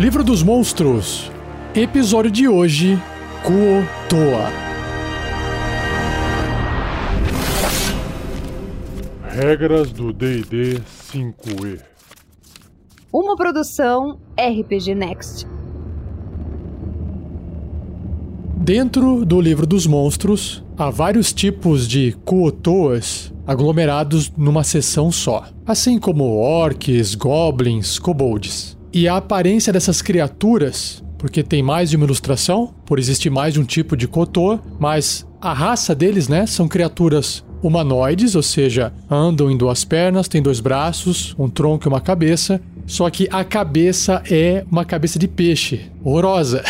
[0.00, 1.30] Livro dos Monstros.
[1.74, 2.98] Episódio de hoje:
[3.44, 4.50] Kuo-Toa.
[9.28, 10.80] Regras do D&D
[11.12, 11.82] 5e.
[13.12, 15.46] Uma produção RPG Next.
[18.56, 25.98] Dentro do livro dos monstros, há vários tipos de Kuotoas aglomerados numa seção só, assim
[25.98, 28.79] como orcs, goblins, kobolds.
[28.92, 33.60] E a aparência dessas criaturas, porque tem mais de uma ilustração, por existir mais de
[33.60, 39.50] um tipo de Kotoa, mas a raça deles, né, são criaturas humanoides, ou seja, andam
[39.50, 44.22] em duas pernas, têm dois braços, um tronco e uma cabeça, só que a cabeça
[44.28, 46.64] é uma cabeça de peixe, horrorosa.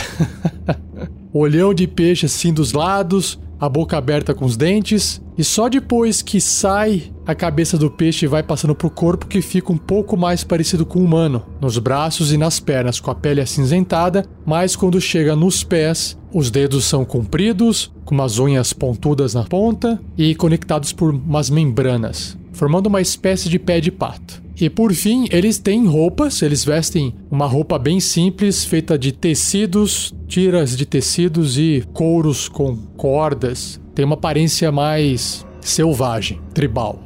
[1.32, 6.20] Olhão de peixe assim dos lados, a boca aberta com os dentes, e só depois
[6.20, 10.44] que sai a cabeça do peixe vai passando pro corpo que fica um pouco mais
[10.44, 15.00] parecido com o humano, nos braços e nas pernas, com a pele acinzentada, mas quando
[15.00, 20.92] chega nos pés, os dedos são compridos, com umas unhas pontudas na ponta e conectados
[20.92, 24.42] por umas membranas, formando uma espécie de pé de pato.
[24.60, 30.14] E por fim, eles têm roupas, eles vestem uma roupa bem simples, feita de tecidos,
[30.28, 33.79] tiras de tecidos e couros com cordas.
[33.94, 36.98] Tem uma aparência mais selvagem, tribal.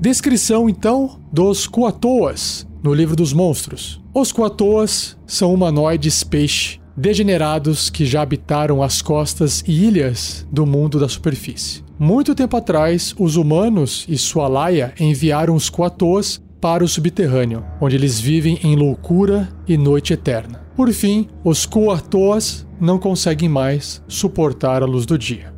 [0.00, 4.00] Descrição então dos Kuatoas no livro dos monstros.
[4.14, 10.98] Os Kuatoas são humanoides peixe degenerados que já habitaram as costas e ilhas do mundo
[10.98, 11.84] da superfície.
[11.98, 17.94] Muito tempo atrás, os humanos e sua laia enviaram os Kuatoas para o subterrâneo, onde
[17.94, 20.66] eles vivem em loucura e noite eterna.
[20.74, 25.54] Por fim, os Kuatoas não conseguem mais suportar a luz do dia.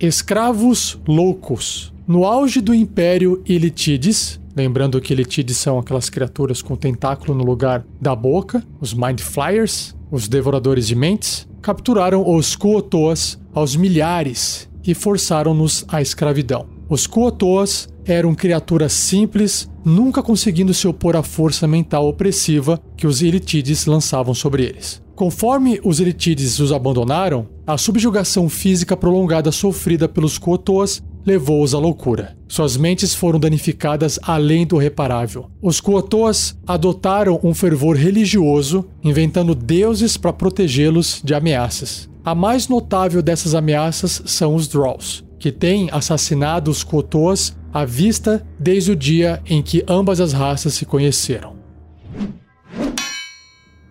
[0.00, 1.94] Escravos loucos.
[2.08, 7.86] No auge do Império Ilitides, Lembrando que Elitides são aquelas criaturas com tentáculo no lugar
[8.00, 14.92] da boca, os Mind Flyers, os Devoradores de Mentes, capturaram os Kuotoas aos milhares e
[14.92, 16.66] forçaram-nos à escravidão.
[16.88, 23.20] Os Kuotoas eram criaturas simples, nunca conseguindo se opor à força mental opressiva que os
[23.22, 25.02] Elitides lançavam sobre eles.
[25.14, 32.36] Conforme os Elitides os abandonaram, a subjugação física prolongada sofrida pelos Kuotoas levou-os à loucura.
[32.46, 35.50] Suas mentes foram danificadas além do reparável.
[35.60, 42.08] Os Kuotoas adotaram um fervor religioso, inventando deuses para protegê-los de ameaças.
[42.24, 48.42] A mais notável dessas ameaças são os Draws, que têm assassinado os Kuotoas à vista
[48.58, 51.56] desde o dia em que ambas as raças se conheceram.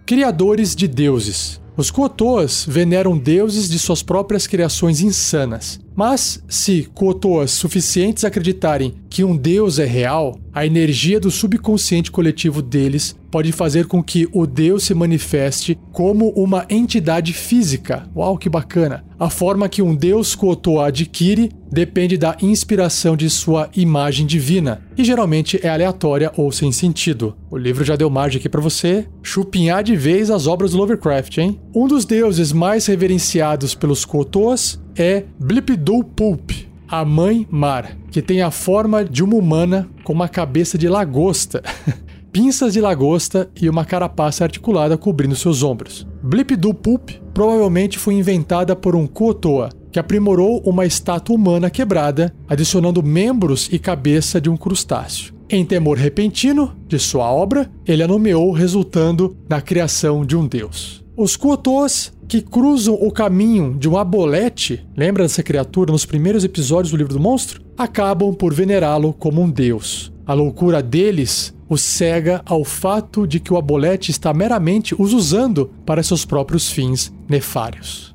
[0.08, 1.62] Criadores de deuses.
[1.78, 5.80] Os Kuotoas veneram deuses de suas próprias criações insanas.
[5.96, 12.62] Mas, se Kuotoas suficientes acreditarem que um deus é real, a energia do subconsciente coletivo
[12.62, 18.10] deles pode fazer com que o deus se manifeste como uma entidade física.
[18.14, 19.06] Uau, que bacana!
[19.18, 25.04] A forma que um deus Kuotoa adquire depende da inspiração de sua imagem divina, e
[25.04, 27.38] geralmente é aleatória ou sem sentido.
[27.50, 31.38] O livro já deu margem aqui para você chupinhar de vez as obras do Lovecraft,
[31.38, 31.60] hein?
[31.74, 36.52] Um dos deuses mais reverenciados pelos Kuotoas é Blipdupulp,
[36.88, 41.62] a mãe mar, que tem a forma de uma humana com uma cabeça de lagosta,
[42.32, 46.08] pinças de lagosta e uma carapaça articulada cobrindo seus ombros.
[46.22, 53.70] Blipdupulp provavelmente foi inventada por um Kuotoa, que aprimorou uma estátua humana quebrada, adicionando membros
[53.72, 55.34] e cabeça de um crustáceo.
[55.50, 61.05] Em temor repentino de sua obra, ele a nomeou, resultando na criação de um deus.
[61.18, 66.92] Os Kuotoas que cruzam o caminho de um abolete, lembra dessa criatura nos primeiros episódios
[66.92, 67.62] do livro do monstro?
[67.78, 70.12] Acabam por venerá-lo como um deus.
[70.28, 75.72] A loucura deles o cega ao fato de que o abolete está meramente os usando
[75.86, 78.14] para seus próprios fins nefários.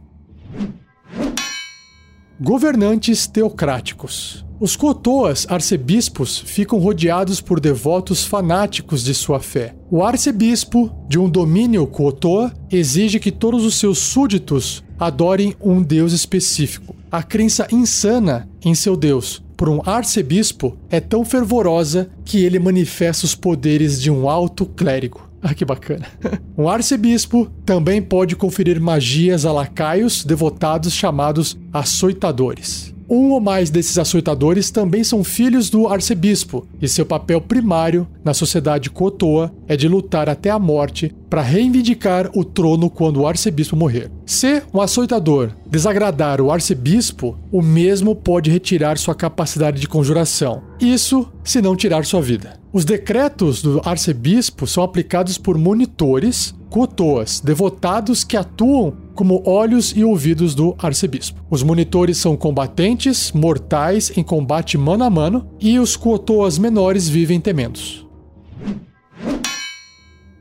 [2.39, 4.45] Governantes teocráticos.
[4.60, 9.74] Os Kotoas arcebispos ficam rodeados por devotos fanáticos de sua fé.
[9.92, 16.13] O arcebispo de um domínio Kotoa exige que todos os seus súditos adorem um deus
[16.13, 16.95] específico.
[17.10, 23.27] A crença insana em seu deus por um arcebispo é tão fervorosa que ele manifesta
[23.27, 25.28] os poderes de um alto clérigo.
[25.42, 26.07] Ah, que bacana.
[26.54, 32.95] Um arcebispo também pode conferir magias a lacaios devotados chamados açoitadores.
[33.10, 38.33] Um ou mais desses açoitadores também são filhos do arcebispo, e seu papel primário na
[38.33, 43.74] sociedade Kotoa é de lutar até a morte para reivindicar o trono quando o arcebispo
[43.74, 44.12] morrer.
[44.24, 50.62] Se um açoitador desagradar o arcebispo, o mesmo pode retirar sua capacidade de conjuração.
[50.80, 52.60] Isso se não tirar sua vida.
[52.72, 60.03] Os decretos do arcebispo são aplicados por monitores kotoas, devotados que atuam como olhos e
[60.03, 61.45] ouvidos do arcebispo.
[61.51, 67.39] Os monitores são combatentes mortais em combate mano a mano e os kotoas menores vivem
[67.39, 68.09] tementos.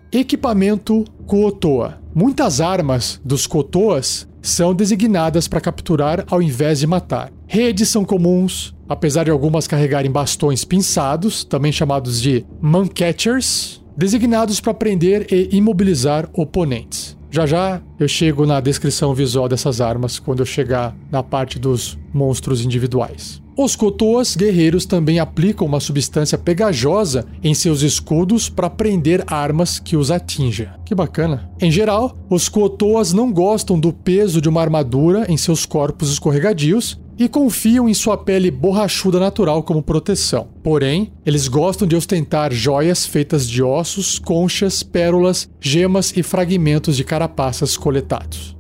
[0.10, 2.00] Equipamento Kotoa.
[2.16, 7.34] Muitas armas dos Kotoas são designadas para capturar ao invés de matar.
[7.48, 14.74] Redes são comuns, apesar de algumas carregarem bastões pinçados, também chamados de mancatchers, designados para
[14.74, 17.19] prender e imobilizar oponentes.
[17.32, 21.98] Já já eu chego na descrição visual dessas armas quando eu chegar na parte dos
[22.14, 23.42] monstros individuais.
[23.62, 29.98] Os Kotoas guerreiros também aplicam uma substância pegajosa em seus escudos para prender armas que
[29.98, 30.76] os atinja.
[30.86, 31.52] Que bacana.
[31.60, 36.98] Em geral, os Kotoas não gostam do peso de uma armadura em seus corpos escorregadios
[37.20, 40.48] e confiam em sua pele borrachuda natural como proteção.
[40.64, 47.04] Porém, eles gostam de ostentar joias feitas de ossos, conchas, pérolas, gemas e fragmentos de
[47.04, 48.56] carapaças coletados.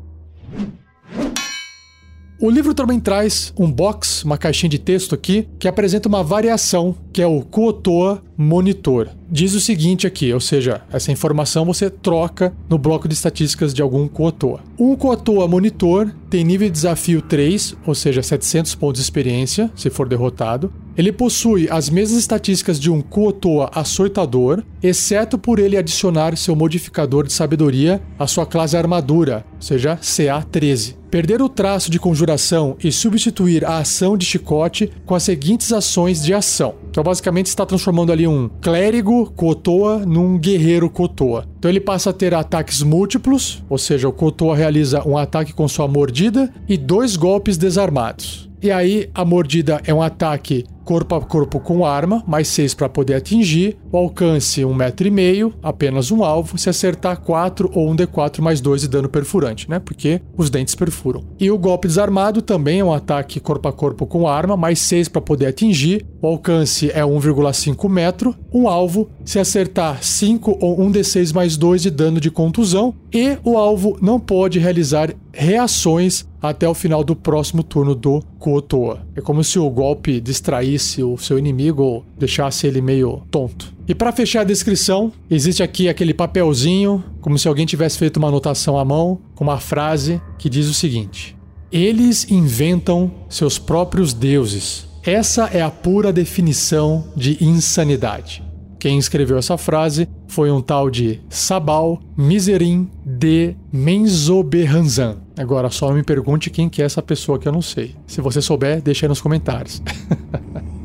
[2.41, 6.95] O livro também traz um box, uma caixinha de texto aqui, que apresenta uma variação,
[7.11, 9.09] que é o Kuotoa Monitor.
[9.31, 13.79] Diz o seguinte aqui, ou seja, essa informação você troca no bloco de estatísticas de
[13.79, 14.61] algum Kuotoa.
[14.77, 19.91] Um Kuotoa Monitor tem nível de desafio 3, ou seja, 700 pontos de experiência, se
[19.91, 20.73] for derrotado.
[20.97, 27.27] Ele possui as mesmas estatísticas de um Kuotoa Açoitador, exceto por ele adicionar seu modificador
[27.27, 30.95] de sabedoria à sua classe armadura, ou seja, CA13.
[31.09, 36.23] Perder o traço de conjuração e substituir a ação de chicote com as seguintes ações
[36.23, 36.75] de ação.
[36.99, 41.45] Então, basicamente, está transformando ali um clérigo Kotoa num guerreiro Kotoa.
[41.57, 45.65] Então, ele passa a ter ataques múltiplos, ou seja, o Kotoa realiza um ataque com
[45.65, 48.49] sua mordida e dois golpes desarmados.
[48.61, 52.89] E aí, a mordida é um ataque corpo a corpo com arma, mais 6 para
[52.89, 53.77] poder atingir.
[53.91, 56.57] O alcance 1,5 um metro e meio, apenas um alvo.
[56.57, 59.77] Se acertar 4 ou um D4 mais 2 de dano perfurante, né?
[59.77, 61.23] Porque os dentes perfuram.
[61.39, 65.09] E o golpe desarmado também é um ataque corpo a corpo com arma, mais 6
[65.09, 66.03] para poder atingir.
[66.23, 68.35] O alcance é 1,5 metro.
[68.51, 72.95] Um alvo, se acertar 5 ou um D6 mais 2 de dano de contusão.
[73.13, 79.05] E o alvo não pode realizar reações até o final do próximo turno do Kuotoa.
[79.15, 83.73] É como se o golpe distraísse o seu inimigo ou deixasse ele meio tonto.
[83.87, 88.27] E para fechar a descrição, existe aqui aquele papelzinho, como se alguém tivesse feito uma
[88.27, 91.35] anotação à mão, com uma frase que diz o seguinte:
[91.71, 94.87] Eles inventam seus próprios deuses.
[95.03, 98.43] Essa é a pura definição de insanidade.
[98.79, 105.17] Quem escreveu essa frase foi um tal de Sabal Miserim de Menzoberranzan.
[105.37, 107.93] Agora, só me pergunte quem que é essa pessoa que eu não sei.
[108.07, 109.81] Se você souber, deixa aí nos comentários.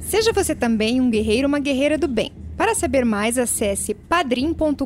[0.00, 2.32] Seja você também um guerreiro uma guerreira do bem.
[2.56, 4.84] Para saber mais, acesse padrim.com.br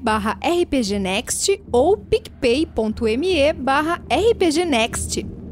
[0.00, 5.43] barra rpgnext ou picpay.me barra rpgnext.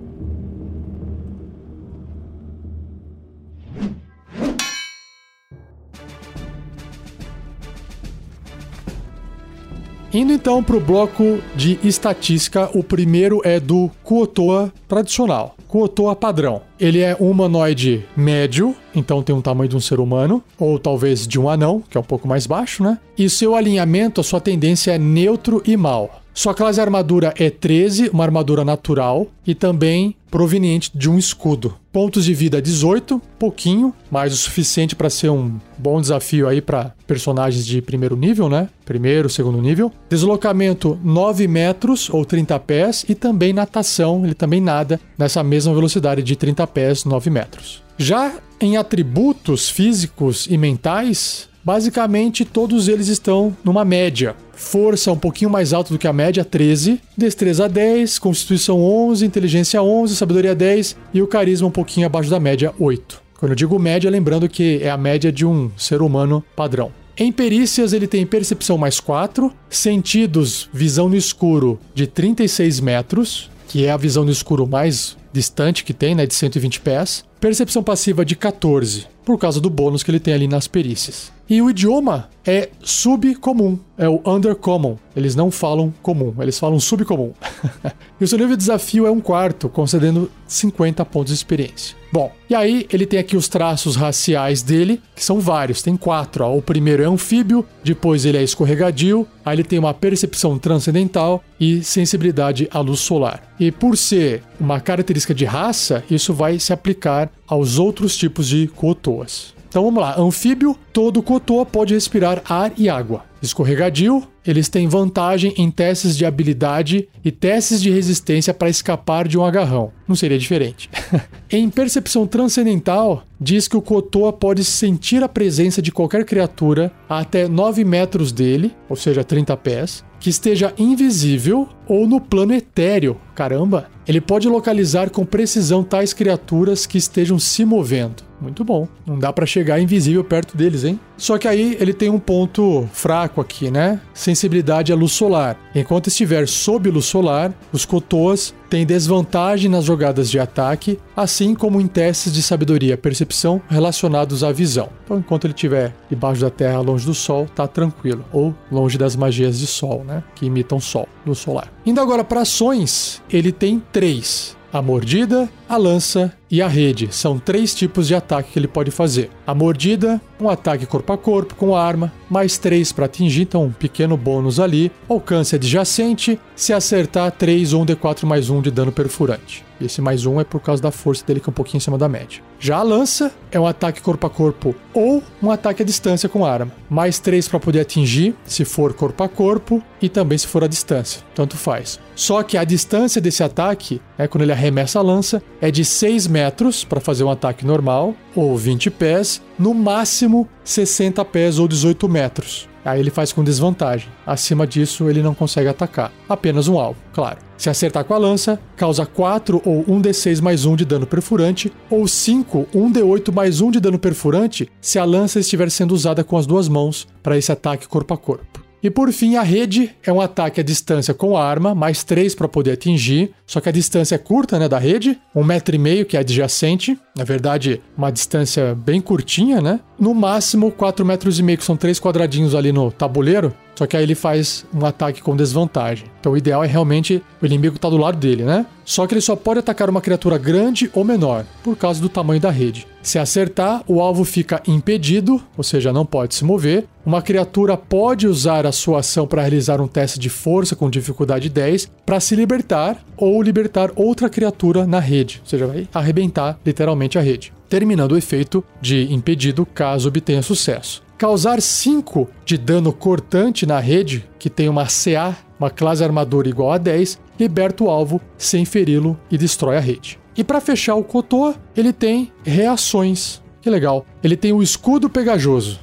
[10.14, 16.60] Indo então para o bloco de estatística, o primeiro é do Kuotoa tradicional, Kuotoa padrão.
[16.78, 21.26] Ele é um humanoide médio, então tem um tamanho de um ser humano, ou talvez
[21.26, 22.98] de um anão, que é um pouco mais baixo, né?
[23.16, 26.21] E seu alinhamento, a sua tendência é neutro e mal.
[26.34, 31.76] Sua classe armadura é 13, uma armadura natural e também proveniente de um escudo.
[31.92, 36.94] Pontos de vida 18, pouquinho, mas o suficiente para ser um bom desafio aí para
[37.06, 38.70] personagens de primeiro nível, né?
[38.82, 39.92] Primeiro, segundo nível.
[40.08, 46.22] Deslocamento 9 metros ou 30 pés e também natação, ele também nada nessa mesma velocidade
[46.22, 47.82] de 30 pés, 9 metros.
[47.98, 54.34] Já em atributos físicos e mentais, basicamente todos eles estão numa média.
[54.54, 57.00] Força um pouquinho mais alta do que a média, 13.
[57.16, 62.38] Destreza 10, Constituição 11, Inteligência 11, Sabedoria 10 e o Carisma um pouquinho abaixo da
[62.38, 63.22] média, 8.
[63.38, 66.92] Quando eu digo média, lembrando que é a média de um ser humano padrão.
[67.18, 73.84] Em perícias, ele tem percepção mais 4, sentidos, visão no escuro de 36 metros, que
[73.84, 77.24] é a visão no escuro mais distante que tem, né, de 120 pés.
[77.40, 81.32] Percepção passiva de 14, por causa do bônus que ele tem ali nas perícias.
[81.52, 84.96] E o idioma é subcomum, é o undercommon.
[85.14, 87.32] Eles não falam comum, eles falam subcomum.
[88.18, 91.94] e o seu nível de desafio é um quarto, concedendo 50 pontos de experiência.
[92.10, 96.42] Bom, e aí ele tem aqui os traços raciais dele, que são vários, tem quatro.
[96.42, 96.56] Ó.
[96.56, 101.84] O primeiro é anfíbio, depois ele é escorregadio, aí ele tem uma percepção transcendental e
[101.84, 103.54] sensibilidade à luz solar.
[103.60, 108.68] E por ser uma característica de raça, isso vai se aplicar aos outros tipos de
[108.68, 109.52] Kotoas.
[109.72, 113.24] Então vamos lá, anfíbio, todo Kotoa pode respirar ar e água.
[113.40, 119.38] Escorregadio, eles têm vantagem em testes de habilidade e testes de resistência para escapar de
[119.38, 119.90] um agarrão.
[120.06, 120.90] Não seria diferente.
[121.50, 127.20] em percepção transcendental, diz que o Kotoa pode sentir a presença de qualquer criatura a
[127.20, 133.16] até 9 metros dele, ou seja, 30 pés, que esteja invisível ou no plano etéreo.
[133.34, 133.88] Caramba!
[134.06, 138.31] Ele pode localizar com precisão tais criaturas que estejam se movendo.
[138.42, 138.88] Muito bom.
[139.06, 140.98] Não dá para chegar invisível perto deles, hein?
[141.16, 144.00] Só que aí ele tem um ponto fraco aqui, né?
[144.12, 145.56] Sensibilidade à luz solar.
[145.74, 151.80] Enquanto estiver sob luz solar, os Kotoas têm desvantagem nas jogadas de ataque, assim como
[151.80, 154.88] em testes de sabedoria percepção relacionados à visão.
[155.04, 158.24] Então, enquanto ele estiver debaixo da Terra, longe do Sol, tá tranquilo.
[158.32, 160.24] Ou longe das magias de Sol, né?
[160.34, 161.72] Que imitam Sol, luz solar.
[161.86, 164.56] Indo agora para ações, ele tem três.
[164.72, 168.90] A mordida, a lança e a rede são três tipos de ataque que ele pode
[168.90, 169.30] fazer.
[169.46, 173.72] A mordida, um ataque corpo a corpo com arma, mais três para atingir, então um
[173.72, 174.92] pequeno bônus ali.
[175.08, 179.64] Alcance adjacente, se acertar 3 ou um D4 mais 1 de dano perfurante.
[179.80, 181.98] Esse mais um é por causa da força dele, que é um pouquinho em cima
[181.98, 182.40] da média.
[182.60, 186.44] Já a lança é um ataque corpo a corpo ou um ataque à distância com
[186.44, 186.70] arma.
[186.88, 190.68] Mais três para poder atingir, se for corpo a corpo, e também se for à
[190.68, 191.22] distância.
[191.34, 191.98] Tanto faz.
[192.14, 196.26] Só que a distância desse ataque, é quando ele arremessa a lança, é de 6
[196.26, 196.41] metros
[196.88, 202.68] para fazer um ataque normal, ou 20 pés, no máximo 60 pés ou 18 metros.
[202.84, 204.08] Aí ele faz com desvantagem.
[204.26, 206.12] Acima disso, ele não consegue atacar.
[206.28, 207.38] Apenas um alvo, claro.
[207.56, 212.08] Se acertar com a lança, causa 4 ou 1d6 mais 1 de dano perfurante, ou
[212.08, 216.46] 5, 1d8 mais 1 de dano perfurante se a lança estiver sendo usada com as
[216.46, 218.61] duas mãos para esse ataque corpo a corpo.
[218.82, 222.48] E por fim, a rede é um ataque à distância com arma, mais 3 para
[222.48, 226.04] poder atingir, só que a distância é curta né, da rede, um metro e meio
[226.04, 229.78] que é adjacente, na verdade, uma distância bem curtinha, né?
[229.98, 233.96] No máximo, 4 metros e meio, que são três quadradinhos ali no tabuleiro, só que
[233.96, 236.06] aí ele faz um ataque com desvantagem.
[236.18, 238.66] Então o ideal é realmente o inimigo estar tá do lado dele, né?
[238.84, 242.40] Só que ele só pode atacar uma criatura grande ou menor, por causa do tamanho
[242.40, 242.86] da rede.
[243.02, 246.86] Se acertar, o alvo fica impedido, ou seja, não pode se mover.
[247.04, 251.48] Uma criatura pode usar a sua ação para realizar um teste de força com dificuldade
[251.48, 257.18] 10 para se libertar ou libertar outra criatura na rede, ou seja, vai arrebentar literalmente
[257.18, 263.64] a rede, terminando o efeito de impedido caso obtenha sucesso causar 5 de dano cortante
[263.64, 268.20] na rede, que tem uma CA, uma classe armadura igual a 10, liberta o alvo
[268.36, 270.18] sem feri-lo e destrói a rede.
[270.36, 273.42] E para fechar o Kotoa, ele tem reações.
[273.60, 274.04] Que legal.
[274.22, 275.78] Ele tem o escudo pegajoso.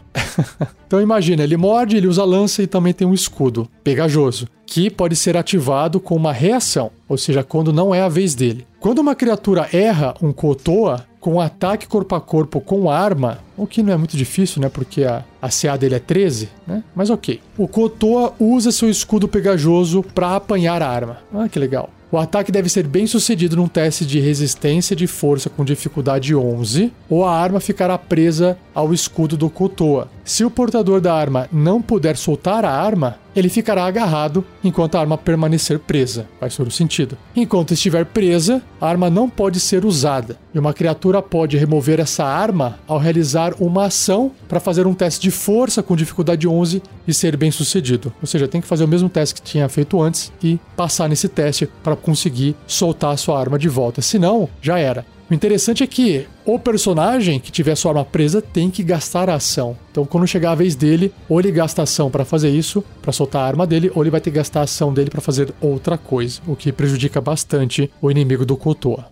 [0.85, 5.15] então imagina, ele morde, ele usa lança e também tem um escudo pegajoso, que pode
[5.15, 8.67] ser ativado com uma reação, ou seja, quando não é a vez dele.
[8.79, 13.83] Quando uma criatura erra um Kotoa, com ataque corpo a corpo com arma, o que
[13.83, 14.69] não é muito difícil, né?
[14.69, 16.83] Porque a, a CA dele é 13, né?
[16.95, 17.41] Mas ok.
[17.57, 21.17] O Kotoa usa seu escudo pegajoso para apanhar a arma.
[21.33, 21.89] Ah, que legal.
[22.11, 26.91] O ataque deve ser bem sucedido num teste de resistência de força com dificuldade 11,
[27.07, 30.09] ou a arma ficará presa ao escudo do Kotoa.
[30.29, 34.99] Se o portador da arma não puder soltar a arma, ele ficará agarrado enquanto a
[34.99, 36.27] arma permanecer presa.
[36.39, 37.17] Faz todo sentido.
[37.35, 40.37] Enquanto estiver presa, a arma não pode ser usada.
[40.53, 45.19] E uma criatura pode remover essa arma ao realizar uma ação para fazer um teste
[45.19, 48.13] de força com dificuldade 11 e ser bem sucedido.
[48.21, 51.27] Ou seja, tem que fazer o mesmo teste que tinha feito antes e passar nesse
[51.27, 53.99] teste para conseguir soltar a sua arma de volta.
[53.99, 55.03] Senão, já era.
[55.29, 59.35] O interessante é que o personagem que tiver sua arma presa tem que gastar a
[59.35, 59.77] ação.
[59.91, 63.11] Então, quando chegar a vez dele, ou ele gasta a ação para fazer isso, para
[63.11, 65.53] soltar a arma dele, ou ele vai ter que gastar a ação dele para fazer
[65.61, 69.11] outra coisa, o que prejudica bastante o inimigo do Kotoa.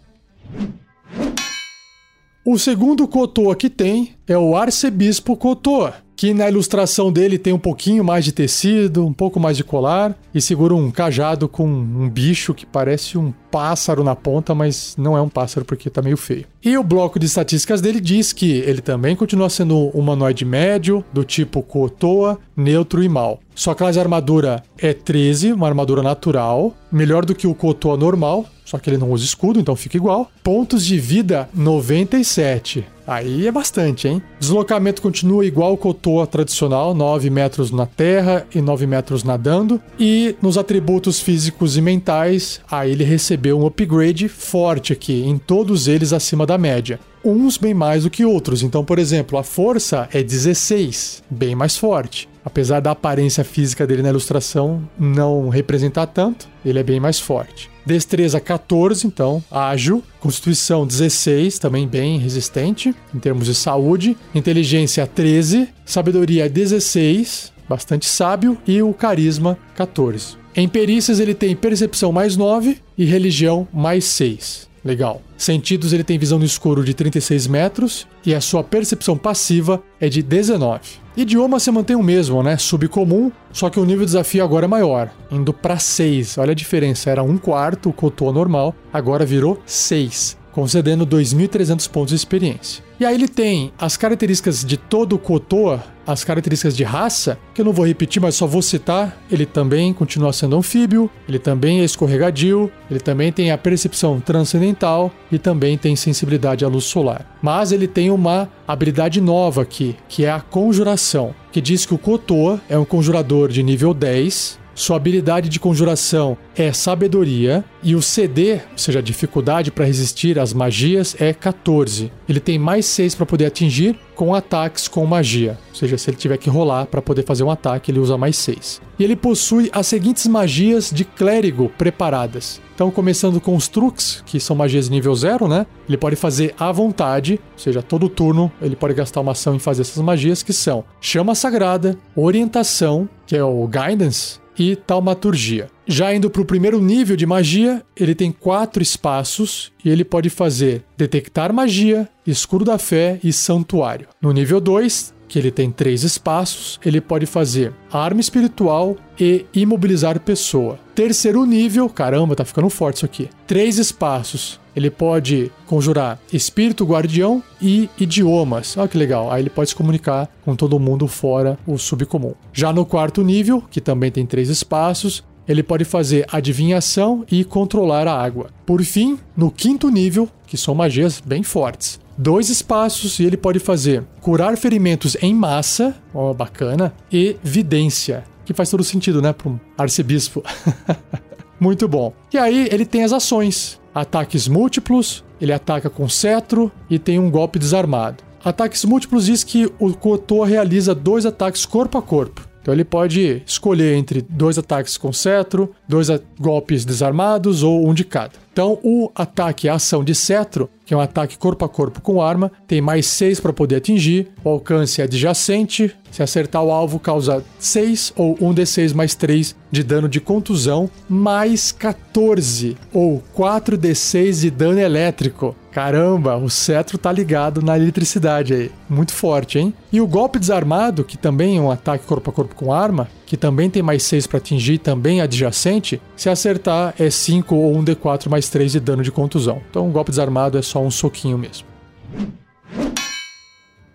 [2.43, 7.59] O segundo Kotoa que tem é o Arcebispo Kotoa que na ilustração dele tem um
[7.59, 12.09] pouquinho mais de tecido, um pouco mais de colar e segura um cajado com um
[12.09, 16.17] bicho que parece um pássaro na ponta, mas não é um pássaro porque tá meio
[16.17, 16.45] feio.
[16.63, 21.05] E o bloco de estatísticas dele diz que ele também continua sendo um humanoide médio,
[21.13, 23.39] do tipo Kotoa, neutro e mal.
[23.53, 28.45] Sua classe de armadura é 13, uma armadura natural, melhor do que o Kotoa normal,
[28.65, 30.31] só que ele não usa escudo, então fica igual.
[30.43, 32.96] Pontos de vida 97.
[33.07, 34.21] Aí é bastante, hein?
[34.37, 39.81] Deslocamento continua igual o Kotoa tradicional, 9 metros na terra e 9 metros nadando.
[39.97, 45.87] E nos atributos físicos e mentais, aí ele recebeu um upgrade forte aqui, em todos
[45.87, 48.63] eles acima da média uns bem mais do que outros.
[48.63, 52.29] Então, por exemplo, a força é 16, bem mais forte.
[52.45, 57.69] Apesar da aparência física dele na ilustração não representar tanto, ele é bem mais forte.
[57.87, 60.03] Destreza 14, então, ágil.
[60.19, 64.17] Constituição 16, também bem resistente em termos de saúde.
[64.35, 65.69] Inteligência 13.
[65.85, 68.57] Sabedoria 16, bastante sábio.
[68.67, 70.35] E o carisma 14.
[70.53, 74.67] Em perícias ele tem percepção mais 9 e religião mais 6.
[74.87, 75.21] Legal.
[75.35, 80.07] Sentidos ele tem visão no escuro de 36 metros e a sua percepção passiva é
[80.07, 80.79] de 19.
[81.17, 82.57] Idioma você mantém o mesmo, né?
[82.57, 86.37] Subcomum, só que o nível de desafio agora é maior, indo para 6.
[86.37, 92.09] Olha a diferença, era um quarto o Kotoa normal, agora virou 6 concedendo 2.300 pontos
[92.09, 92.83] de experiência.
[92.99, 97.61] E aí ele tem as características de todo o Kotoa, as características de raça, que
[97.61, 99.21] eu não vou repetir, mas só vou citar.
[99.31, 105.11] Ele também continua sendo anfíbio, ele também é escorregadio, ele também tem a percepção transcendental
[105.31, 107.37] e também tem sensibilidade à luz solar.
[107.39, 111.99] Mas ele tem uma habilidade nova aqui, que é a conjuração, que diz que o
[111.99, 118.01] Kotoa é um conjurador de nível 10 sua habilidade de conjuração é sabedoria e o
[118.01, 122.11] CD, ou seja, a dificuldade para resistir às magias, é 14.
[122.29, 125.57] Ele tem mais 6 para poder atingir com ataques com magia.
[125.69, 128.35] Ou seja, se ele tiver que rolar para poder fazer um ataque, ele usa mais
[128.35, 128.79] 6.
[128.99, 132.61] E ele possui as seguintes magias de clérigo preparadas.
[132.75, 135.65] Então, começando com os truques, que são magias nível 0, né?
[135.87, 139.59] Ele pode fazer à vontade, ou seja, todo turno ele pode gastar uma ação em
[139.59, 145.69] fazer essas magias, que são Chama Sagrada, Orientação, que é o Guidance, e taumaturgia.
[145.85, 150.29] Já indo para o primeiro nível de magia, ele tem quatro espaços e ele pode
[150.29, 154.07] fazer detectar magia, escuro da fé e santuário.
[154.21, 160.19] No nível 2, que ele tem três espaços, ele pode fazer arma espiritual e imobilizar
[160.19, 160.79] pessoa.
[160.95, 163.29] Terceiro nível, caramba, tá ficando forte isso aqui.
[163.45, 164.59] Três espaços.
[164.77, 168.77] Ele pode conjurar espírito guardião e idiomas.
[168.77, 169.31] Olha que legal.
[169.31, 172.35] Aí ele pode se comunicar com todo mundo fora o subcomum.
[172.53, 178.07] Já no quarto nível, que também tem três espaços, ele pode fazer adivinhação e controlar
[178.07, 178.51] a água.
[178.67, 183.57] Por fim, no quinto nível, que são magias bem fortes, dois espaços e ele pode
[183.57, 189.49] fazer curar ferimentos em massa, ó, bacana, e vidência, que faz todo sentido, né, para
[189.49, 190.43] um arcebispo.
[191.59, 192.13] Muito bom.
[192.31, 197.31] E aí ele tem as ações: ataques múltiplos, ele ataca com cetro e tem um
[197.31, 198.23] golpe desarmado.
[198.43, 202.46] Ataques múltiplos diz que o Kotor realiza dois ataques corpo a corpo.
[202.67, 208.03] Então ele pode escolher entre dois ataques com cetro, dois golpes desarmados ou um de
[208.03, 208.33] cada.
[208.51, 212.21] Então o ataque a ação de cetro, que é um ataque corpo a corpo com
[212.21, 216.99] arma, tem mais 6 para poder atingir, o alcance é adjacente, se acertar o alvo
[216.99, 224.51] causa 6 ou 1d6 mais 3 de dano de contusão, mais 14 ou 4d6 de
[224.51, 225.55] dano elétrico.
[225.77, 228.71] Caramba, o cetro tá ligado na eletricidade aí.
[228.89, 229.71] Muito forte, hein?
[229.93, 233.37] E o golpe desarmado, que também é um ataque corpo a corpo com arma, que
[233.37, 238.49] também tem mais 6 para atingir, também adjacente, se acertar é 5 ou 1d4 mais
[238.49, 239.61] 3 de dano de contusão.
[239.69, 241.67] Então, um golpe desarmado é só um soquinho mesmo.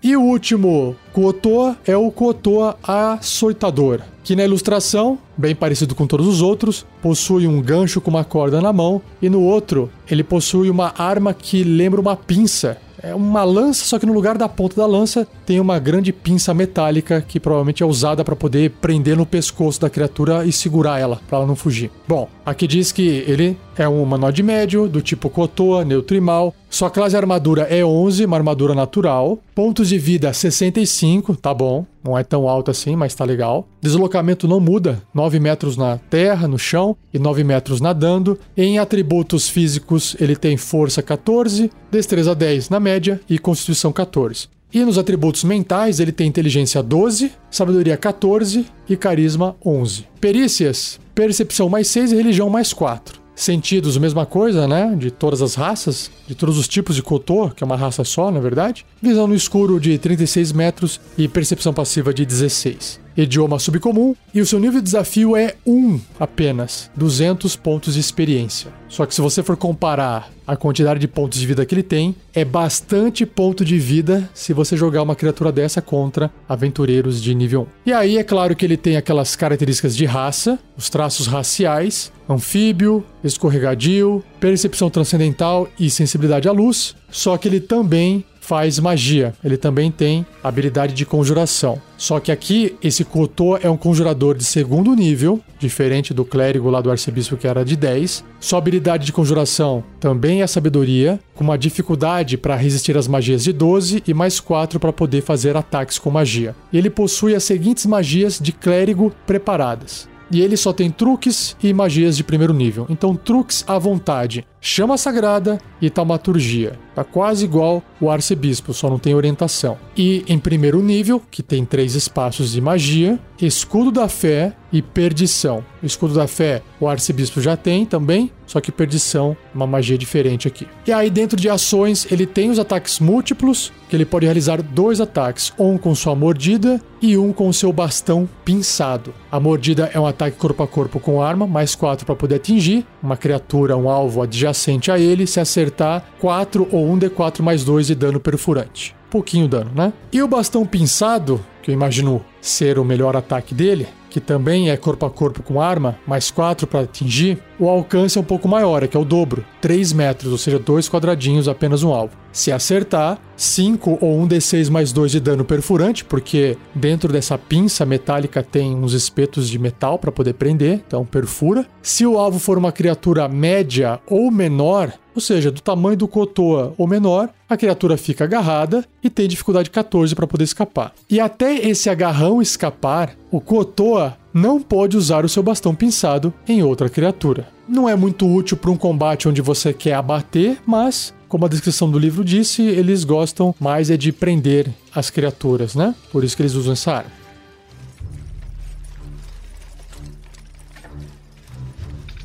[0.03, 6.27] E o último Kotoa é o Kotoa Açoitador, que na ilustração, bem parecido com todos
[6.27, 10.71] os outros, possui um gancho com uma corda na mão e no outro ele possui
[10.71, 14.77] uma arma que lembra uma pinça é uma lança, só que no lugar da ponta
[14.77, 19.27] da lança tem uma grande pinça metálica que provavelmente é usada para poder prender no
[19.27, 21.91] pescoço da criatura e segurar ela, para ela não fugir.
[22.07, 26.55] Bom, aqui diz que ele é um humanoide médio, do tipo Kotoa, neutro e mal.
[26.73, 29.39] Sua classe armadura é 11, uma armadura natural.
[29.55, 31.85] Pontos de vida 65, tá bom.
[32.03, 33.69] Não é tão alto assim, mas tá legal.
[33.79, 38.39] Deslocamento não muda, 9 metros na terra, no chão, e 9 metros nadando.
[38.57, 44.49] Em atributos físicos, ele tem força 14, destreza 10 na média e constituição 14.
[44.73, 50.07] E nos atributos mentais, ele tem inteligência 12, sabedoria 14 e carisma 11.
[50.19, 54.95] Perícias, percepção mais 6 e religião mais 4 sentidos, a mesma coisa, né?
[54.97, 58.31] De todas as raças, de todos os tipos de Kotô, que é uma raça só,
[58.31, 58.85] na verdade.
[59.01, 64.47] Visão no escuro de 36 metros e percepção passiva de 16 idioma subcomum, e o
[64.47, 68.73] seu nível de desafio é 1 apenas, 200 pontos de experiência.
[68.89, 72.15] Só que se você for comparar a quantidade de pontos de vida que ele tem,
[72.35, 77.63] é bastante ponto de vida se você jogar uma criatura dessa contra aventureiros de nível
[77.87, 77.91] 1.
[77.91, 83.05] E aí é claro que ele tem aquelas características de raça, os traços raciais, anfíbio,
[83.25, 89.33] escorregadio, percepção transcendental e sensibilidade à luz, só que ele também faz magia.
[89.43, 91.81] Ele também tem habilidade de conjuração.
[91.97, 96.83] Só que aqui, esse Kotoa é um conjurador de segundo nível, diferente do clérigo lá
[96.83, 98.23] do arcebispo que era de 10.
[98.39, 103.55] Sua habilidade de conjuração também é sabedoria, com uma dificuldade para resistir às magias de
[103.55, 106.55] 12 e mais 4 para poder fazer ataques com magia.
[106.71, 110.07] Ele possui as seguintes magias de clérigo preparadas.
[110.31, 112.87] E ele só tem truques e magias de primeiro nível.
[112.91, 114.45] Então, truques à vontade.
[114.65, 116.79] Chama Sagrada e Taumaturgia.
[116.95, 119.77] Tá quase igual o Arcebispo, só não tem orientação.
[119.97, 125.65] E em primeiro nível, que tem três espaços de magia, Escudo da Fé e Perdição.
[125.83, 130.47] O Escudo da Fé o Arcebispo já tem também, só que Perdição uma magia diferente
[130.47, 130.69] aqui.
[130.87, 135.01] E aí dentro de ações, ele tem os ataques múltiplos, que ele pode realizar dois
[135.01, 139.13] ataques, um com sua mordida e um com seu bastão pinçado.
[139.31, 142.87] A mordida é um ataque corpo a corpo com arma, mais quatro para poder atingir
[143.03, 147.89] uma criatura, um alvo adjacente adjacente a ele se acertar 4 ou 1d4 mais 2
[147.89, 148.95] de dano perfurante.
[149.11, 149.93] Pouquinho dano, né?
[150.13, 154.77] E o bastão pinçado, que eu imagino ser o melhor ataque dele, que também é
[154.77, 158.83] corpo a corpo com arma, mais 4 para atingir, o alcance é um pouco maior,
[158.83, 162.22] é que é o dobro, 3 metros, ou seja, dois quadradinhos apenas um alvo.
[162.33, 167.85] Se acertar, 5 ou 1 d6 mais 2 de dano perfurante, porque dentro dessa pinça
[167.85, 171.67] metálica tem uns espetos de metal para poder prender, então perfura.
[171.83, 176.73] Se o alvo for uma criatura média ou menor, ou seja, do tamanho do Kotoa
[176.79, 180.93] ou menor, a criatura fica agarrada e tem dificuldade 14 para poder escapar.
[181.11, 186.63] E até esse agarrão escapar, o Kotoa não pode usar o seu bastão pinçado em
[186.63, 187.47] outra criatura.
[187.69, 191.91] Não é muito útil para um combate onde você quer abater, mas como a descrição
[191.91, 195.95] do livro disse, eles gostam mais é de prender as criaturas, né?
[196.11, 197.11] Por isso que eles usam essa arma.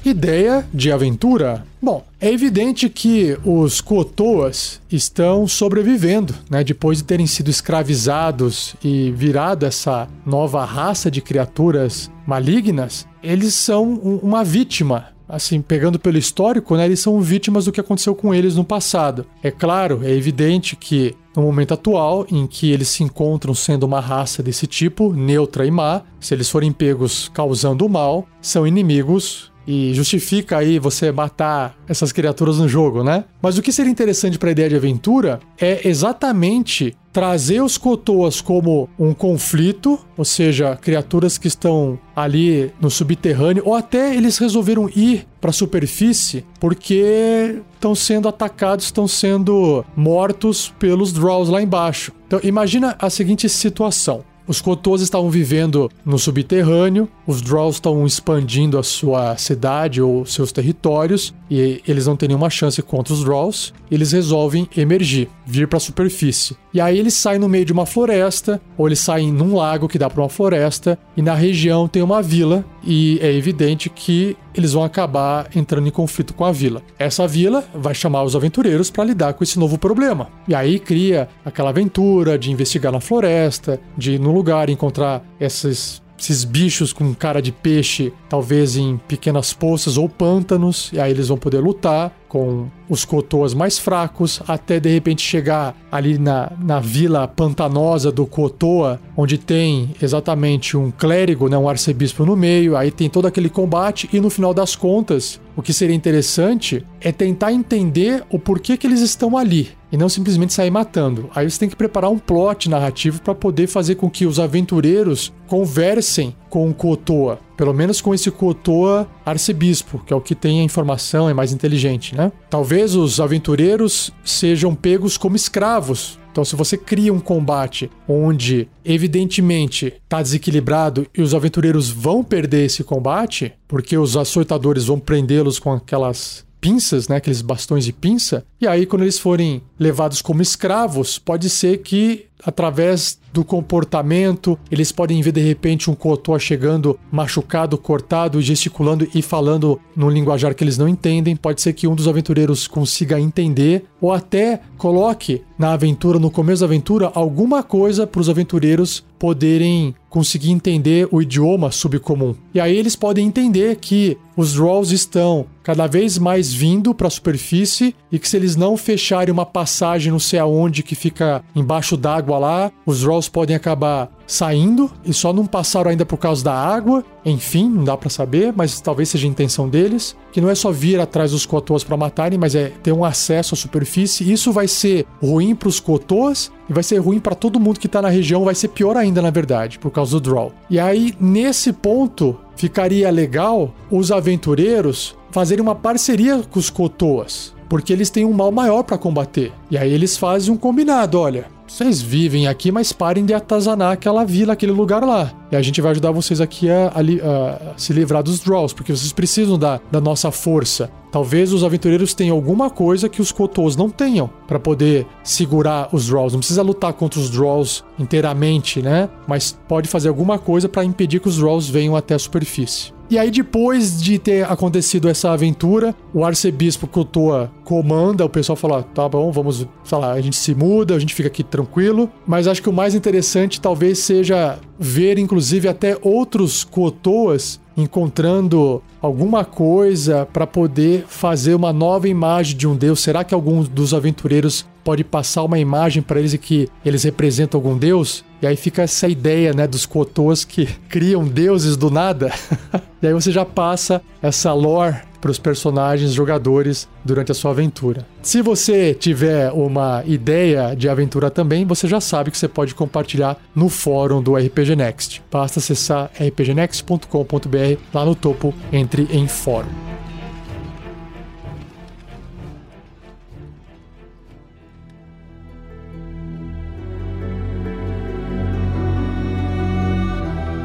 [0.03, 1.65] Ideia de aventura?
[1.81, 6.61] Bom, é evidente que os Kotoas estão sobrevivendo, né?
[6.61, 13.93] Depois de terem sido escravizados e virado essa nova raça de criaturas malignas, eles são
[14.21, 18.55] uma vítima assim, pegando pelo histórico, né, eles são vítimas do que aconteceu com eles
[18.55, 19.25] no passado.
[19.43, 23.99] É claro, é evidente que no momento atual, em que eles se encontram sendo uma
[23.99, 29.93] raça desse tipo, neutra e má, se eles forem pegos causando mal, são inimigos e
[29.93, 33.25] justifica aí você matar essas criaturas no jogo, né?
[33.41, 38.41] Mas o que seria interessante para a ideia de aventura é exatamente trazer os Kotoas
[38.41, 44.87] como um conflito, ou seja, criaturas que estão ali no subterrâneo, ou até eles resolveram
[44.95, 52.11] ir para a superfície porque estão sendo atacados, estão sendo mortos pelos Draws lá embaixo.
[52.27, 54.23] Então imagina a seguinte situação.
[54.47, 60.51] Os Kotos estavam vivendo no subterrâneo, os Draws estão expandindo a sua cidade ou seus
[60.51, 63.73] territórios e eles não têm nenhuma chance contra os Draws.
[63.89, 66.57] Eles resolvem emergir, vir para a superfície.
[66.73, 69.97] E aí eles saem no meio de uma floresta ou eles saem num lago que
[69.97, 74.73] dá para uma floresta e na região tem uma vila e é evidente que eles
[74.73, 76.81] vão acabar entrando em conflito com a vila.
[76.97, 80.29] Essa vila vai chamar os aventureiros para lidar com esse novo problema.
[80.47, 86.01] E aí cria aquela aventura de investigar na floresta, de ir no lugar encontrar esses
[86.19, 91.27] esses bichos com cara de peixe, talvez em pequenas poças ou pântanos, e aí eles
[91.27, 96.79] vão poder lutar com os Kotoas mais fracos, até de repente chegar ali na, na
[96.79, 102.91] vila pantanosa do Kotoa, onde tem exatamente um clérigo, né, um arcebispo no meio, aí
[102.91, 107.53] tem todo aquele combate, e no final das contas, o que seria interessante é tentar
[107.53, 111.29] entender o porquê que eles estão ali e não simplesmente sair matando.
[111.33, 115.33] Aí você tem que preparar um plot narrativo para poder fazer com que os aventureiros
[115.47, 117.39] conversem com o Kotoa.
[117.55, 121.51] Pelo menos com esse Kotoa arcebispo, que é o que tem a informação, é mais
[121.51, 122.31] inteligente, né?
[122.49, 126.19] Talvez os aventureiros sejam pegos como escravos.
[126.31, 132.65] Então, se você cria um combate onde, evidentemente, está desequilibrado e os aventureiros vão perder
[132.65, 138.45] esse combate, porque os açoitadores vão prendê-los com aquelas pinças, né, aqueles bastões de pinça,
[138.59, 144.91] e aí quando eles forem levados como escravos, pode ser que através do comportamento, eles
[144.91, 150.63] podem ver de repente um Kotoa chegando machucado, cortado, gesticulando e falando num linguajar que
[150.63, 151.35] eles não entendem.
[151.35, 156.61] Pode ser que um dos aventureiros consiga entender ou até coloque na aventura, no começo
[156.61, 162.35] da aventura, alguma coisa para os aventureiros poderem conseguir entender o idioma subcomum.
[162.53, 167.11] E aí eles podem entender que os Drolls estão cada vez mais vindo para a
[167.11, 171.97] superfície e que se eles não fecharem uma passagem não sei aonde que fica embaixo
[171.97, 176.53] d'água lá, os Rolls podem acabar saindo e só não passaram ainda por causa da
[176.53, 177.03] água.
[177.23, 180.71] Enfim, não dá para saber, mas talvez seja a intenção deles, que não é só
[180.71, 184.29] vir atrás dos Kotoas para matarem, mas é ter um acesso à superfície.
[184.29, 187.87] Isso vai ser ruim para os Kotoas e vai ser ruim para todo mundo que
[187.87, 190.51] tá na região, vai ser pior ainda na verdade, por causa do draw.
[190.69, 197.93] E aí nesse ponto ficaria legal os aventureiros fazerem uma parceria com os Kotoas, porque
[197.93, 199.51] eles têm um mal maior para combater.
[199.69, 204.23] E aí eles fazem um combinado, olha, vocês vivem aqui, mas parem de atazanar aquela
[204.23, 205.31] vila, aquele lugar lá.
[205.51, 208.95] E a gente vai ajudar vocês aqui a, a, a se livrar dos draws, porque
[208.95, 210.89] vocês precisam da, da nossa força.
[211.17, 216.05] Talvez os aventureiros tenham alguma coisa que os Kotos não tenham para poder segurar os
[216.05, 216.33] draws.
[216.33, 219.09] Não precisa lutar contra os draws inteiramente, né?
[219.25, 222.93] Mas pode fazer alguma coisa para impedir que os draws venham até a superfície.
[223.09, 228.83] E aí, depois de ter acontecido essa aventura, o arcebispo Kotoa comanda, o pessoal fala:
[228.83, 232.11] tá bom, vamos, sei lá, a gente se muda, a gente fica aqui tranquilo.
[232.27, 239.45] Mas acho que o mais interessante talvez seja ver, inclusive, até outros Kotoas encontrando alguma
[239.45, 242.99] coisa para poder fazer uma nova imagem de um deus.
[242.99, 247.77] Será que algum dos aventureiros pode passar uma imagem para eles que eles representam algum
[247.77, 248.25] deus?
[248.41, 252.33] E aí fica essa ideia, né, dos Kotos que criam deuses do nada.
[253.01, 258.05] e aí você já passa essa lore para os personagens jogadores durante a sua aventura.
[258.21, 263.37] Se você tiver uma ideia de aventura também, você já sabe que você pode compartilhar
[263.55, 265.23] no fórum do RPG Next.
[265.31, 269.96] Basta acessar rpgnext.com.br lá no topo, entre em fórum.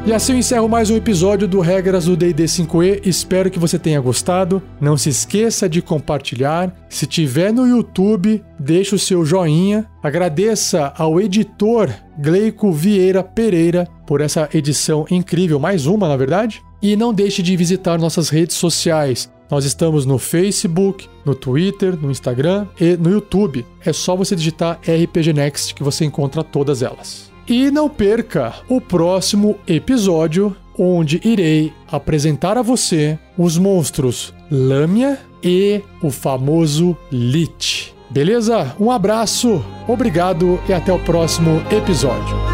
[0.05, 3.07] E assim eu encerro mais um episódio do Regras do D&D 5e.
[3.07, 4.61] Espero que você tenha gostado.
[4.79, 6.75] Não se esqueça de compartilhar.
[6.89, 9.89] Se tiver no YouTube, deixe o seu joinha.
[10.03, 11.89] Agradeça ao editor
[12.19, 16.61] Gleico Vieira Pereira por essa edição incrível, mais uma, na verdade.
[16.81, 19.31] E não deixe de visitar nossas redes sociais.
[19.49, 23.65] Nós estamos no Facebook, no Twitter, no Instagram e no YouTube.
[23.85, 27.32] É só você digitar RPG Next que você encontra todas elas.
[27.47, 35.81] E não perca o próximo episódio, onde irei apresentar a você os monstros Lâmia e
[36.01, 37.93] o famoso Lich.
[38.09, 38.75] Beleza?
[38.79, 42.52] Um abraço, obrigado e até o próximo episódio.